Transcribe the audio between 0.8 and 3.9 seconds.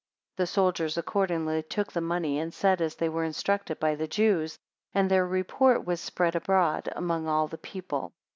accordingly took the money, and said as they were instructed